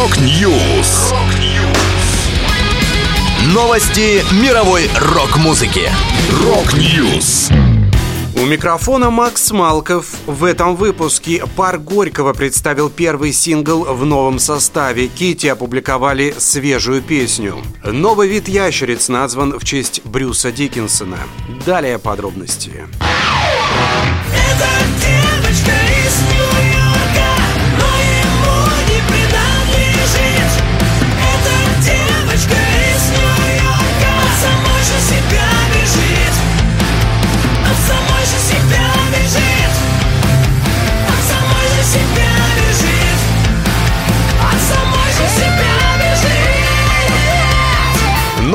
Rock 0.00 0.50
News. 0.50 1.12
Новости 3.52 4.24
мировой 4.42 4.88
рок-музыки. 4.98 5.90
Rock 6.42 6.90
News. 6.90 7.50
У 8.34 8.46
микрофона 8.46 9.10
Макс 9.10 9.50
Малков. 9.50 10.06
В 10.24 10.44
этом 10.44 10.76
выпуске 10.76 11.44
Парк 11.54 11.76
Горького 11.76 12.32
представил 12.32 12.88
первый 12.88 13.34
сингл 13.34 13.84
в 13.84 14.06
новом 14.06 14.38
составе. 14.38 15.06
Kittie 15.06 15.48
опубликовали 15.48 16.34
свежую 16.38 17.02
песню. 17.02 17.58
Новый 17.84 18.26
вид 18.26 18.48
ящериц 18.48 19.10
назван 19.10 19.58
в 19.58 19.64
честь 19.64 20.00
Брюса 20.06 20.50
Дикинсона. 20.50 21.18
Далее 21.66 21.98
подробности. 21.98 22.86
Это 24.32 25.19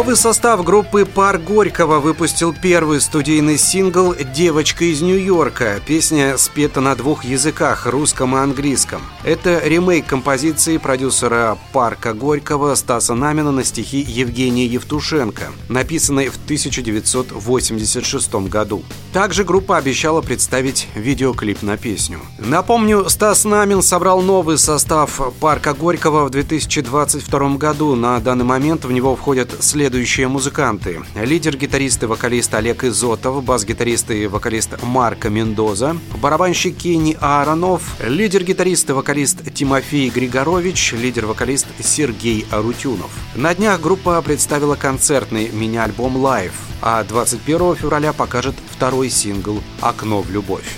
Новый 0.00 0.16
состав 0.16 0.64
группы 0.64 1.04
«Пар 1.04 1.36
Горького» 1.36 2.00
выпустил 2.00 2.54
первый 2.54 3.02
студийный 3.02 3.58
сингл 3.58 4.14
«Девочка 4.34 4.86
из 4.86 5.02
Нью-Йорка». 5.02 5.78
Песня 5.86 6.38
спета 6.38 6.80
на 6.80 6.96
двух 6.96 7.22
языках– 7.22 7.84
русском 7.84 8.34
и 8.34 8.38
английском. 8.38 9.02
Это 9.24 9.60
ремейк 9.62 10.06
композиции 10.06 10.78
продюсера 10.78 11.58
«Парка 11.74 12.14
Горького» 12.14 12.74
Стаса 12.76 13.12
Намина 13.12 13.50
на 13.50 13.62
стихи 13.62 13.98
Евгения 13.98 14.64
Евтушенко, 14.64 15.52
написанной 15.68 16.30
в 16.30 16.36
1986 16.36 18.34
году. 18.48 18.82
Также 19.12 19.44
группа 19.44 19.76
обещала 19.76 20.22
представить 20.22 20.88
видеоклип 20.94 21.60
на 21.60 21.76
песню. 21.76 22.20
Напомню, 22.38 23.10
Стас 23.10 23.44
Намин 23.44 23.82
собрал 23.82 24.22
новый 24.22 24.56
состав 24.56 25.20
«Парка 25.40 25.74
Горького» 25.74 26.24
в 26.24 26.30
2022 26.30 27.56
году. 27.56 27.94
На 27.96 28.18
данный 28.20 28.46
момент 28.46 28.86
в 28.86 28.92
него 28.92 29.14
входят 29.14 29.50
следующие 29.90 30.28
музыканты. 30.28 31.02
Лидер-гитарист 31.16 32.04
и 32.04 32.06
вокалист 32.06 32.54
Олег 32.54 32.84
Изотов, 32.84 33.42
бас-гитарист 33.42 34.12
и 34.12 34.28
вокалист 34.28 34.80
Марко 34.84 35.30
Мендоза, 35.30 35.96
барабанщик 36.22 36.76
Кенни 36.76 37.16
Ааронов, 37.20 37.96
лидер-гитарист 38.00 38.90
и 38.90 38.92
вокалист 38.92 39.52
Тимофей 39.52 40.08
Григорович, 40.10 40.92
лидер-вокалист 40.92 41.66
Сергей 41.82 42.46
Арутюнов. 42.52 43.10
На 43.34 43.52
днях 43.52 43.80
группа 43.80 44.22
представила 44.22 44.76
концертный 44.76 45.50
мини-альбом 45.50 46.18
«Live», 46.18 46.52
а 46.80 47.02
21 47.02 47.74
февраля 47.74 48.12
покажет 48.12 48.54
второй 48.70 49.10
сингл 49.10 49.60
«Окно 49.80 50.22
в 50.22 50.30
любовь». 50.30 50.70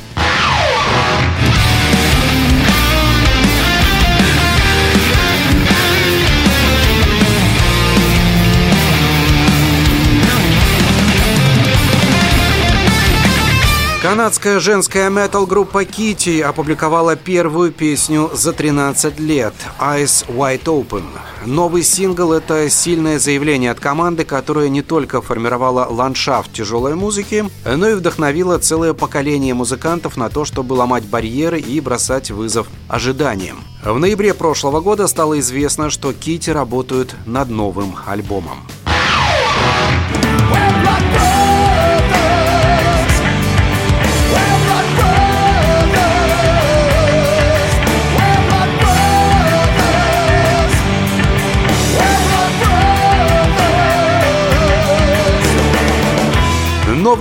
Канадская 14.12 14.60
женская 14.60 15.08
метал-группа 15.08 15.84
Kitty 15.84 16.42
опубликовала 16.42 17.16
первую 17.16 17.72
песню 17.72 18.30
за 18.34 18.52
13 18.52 19.18
лет 19.18 19.54
«Eyes 19.80 20.26
Wide 20.28 20.64
Open». 20.64 21.04
Новый 21.46 21.82
сингл– 21.82 22.32
это 22.34 22.68
сильное 22.68 23.18
заявление 23.18 23.70
от 23.70 23.80
команды, 23.80 24.26
которая 24.26 24.68
не 24.68 24.82
только 24.82 25.22
формировала 25.22 25.86
ландшафт 25.88 26.52
тяжелой 26.52 26.94
музыки, 26.94 27.46
но 27.64 27.88
и 27.88 27.94
вдохновила 27.94 28.58
целое 28.58 28.92
поколение 28.92 29.54
музыкантов 29.54 30.18
на 30.18 30.28
то, 30.28 30.44
чтобы 30.44 30.74
ломать 30.74 31.04
барьеры 31.04 31.58
и 31.58 31.80
бросать 31.80 32.30
вызов 32.30 32.66
ожиданиям. 32.88 33.64
В 33.82 33.98
ноябре 33.98 34.34
прошлого 34.34 34.82
года 34.82 35.06
стало 35.06 35.40
известно, 35.40 35.88
что 35.88 36.10
Kitty 36.10 36.52
работают 36.52 37.16
над 37.24 37.48
новым 37.48 37.96
альбомом. 38.04 38.58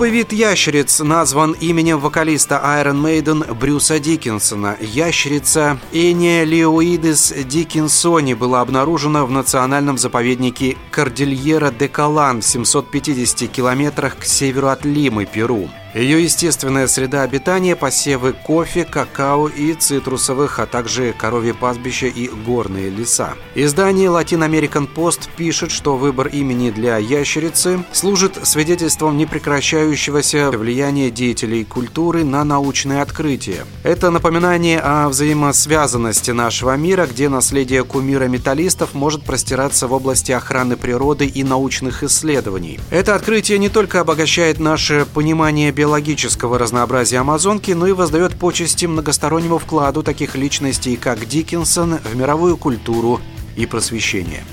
Новый 0.02 0.18
вид 0.18 0.32
ящериц 0.32 0.98
назван 0.98 1.52
именем 1.60 2.00
вокалиста 2.00 2.60
Iron 2.64 3.00
Maiden 3.00 3.54
Брюса 3.54 4.00
Диккенсона. 4.00 4.76
Ящерица 4.80 5.78
Эниалиоидес 5.92 7.32
диккенсони 7.44 8.34
была 8.34 8.62
обнаружена 8.62 9.24
в 9.24 9.30
национальном 9.30 9.98
заповеднике 9.98 10.76
Кордильера 10.90 11.70
де 11.70 11.86
Калан 11.86 12.40
в 12.40 12.44
750 12.44 13.48
километрах 13.48 14.18
к 14.18 14.24
северу 14.24 14.70
от 14.70 14.84
Лимы, 14.84 15.24
Перу. 15.24 15.68
Ее 15.94 16.24
естественная 16.24 16.86
среда 16.86 17.20
обитания– 17.20 17.76
посевы 17.76 18.32
кофе, 18.32 18.86
какао 18.86 19.48
и 19.48 19.74
цитрусовых, 19.74 20.58
а 20.58 20.64
также 20.64 21.12
коровье 21.12 21.52
пастбища 21.52 22.06
и 22.06 22.28
горные 22.28 22.88
леса. 22.88 23.34
Издание 23.54 24.08
Latin 24.08 24.48
American 24.48 24.88
Post 24.92 25.28
пишет, 25.36 25.70
что 25.70 25.98
выбор 25.98 26.28
имени 26.28 26.70
для 26.70 26.96
ящерицы 26.96 27.84
служит 27.92 28.38
свидетельством 28.42 29.18
непрекращающегося 29.18 30.50
влияния 30.52 31.10
деятелей 31.10 31.62
культуры 31.64 32.24
на 32.24 32.42
научные 32.42 33.02
открытия. 33.02 33.66
Это 33.84 34.10
напоминание 34.10 34.80
о 34.80 35.10
взаимосвязанности 35.10 36.30
нашего 36.30 36.74
мира, 36.74 37.06
где 37.06 37.28
наследие 37.28 37.84
кумира 37.84 38.28
металлистов 38.28 38.94
может 38.94 39.24
простираться 39.24 39.88
в 39.88 39.92
области 39.92 40.32
охраны 40.32 40.78
природы 40.78 41.26
и 41.26 41.44
научных 41.44 42.02
исследований. 42.02 42.80
Это 42.90 43.14
открытие 43.14 43.58
не 43.58 43.68
только 43.68 44.00
обогащает 44.00 44.58
наше 44.58 45.06
понимание 45.12 45.70
биологического 45.82 46.60
разнообразия 46.60 47.18
Амазонки, 47.18 47.72
но 47.72 47.88
и 47.88 47.92
воздает 47.92 48.36
почести 48.36 48.86
многостороннему 48.86 49.58
вкладу 49.58 50.04
таких 50.04 50.36
личностей, 50.36 50.94
как 50.94 51.26
Дикинсон, 51.26 51.98
в 51.98 52.14
мировую 52.14 52.56
культуру 52.56 53.20
и 53.56 53.66
просвещение. 53.66 54.44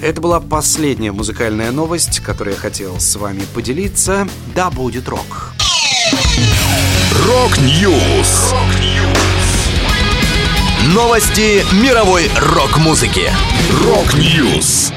Это 0.00 0.22
была 0.22 0.40
последняя 0.40 1.12
музыкальная 1.12 1.72
новость, 1.72 2.20
которую 2.20 2.54
я 2.54 2.60
хотел 2.60 2.98
с 2.98 3.16
вами 3.16 3.42
поделиться. 3.54 4.26
Да 4.54 4.70
будет 4.70 5.10
рок! 5.10 5.52
Rock 7.26 7.83
News. 7.83 8.54
Новости 10.94 11.66
мировой 11.84 12.30
рок-музыки. 12.34 13.30
Рок-Ньюс. 13.84 14.90